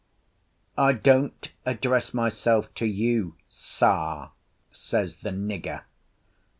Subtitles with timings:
[0.79, 4.29] "I don't address myself to you, Sah,"
[4.71, 5.83] says the nigger.